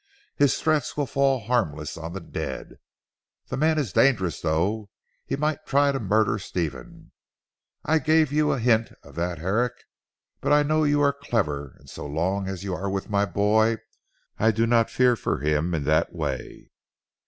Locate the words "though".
4.41-4.89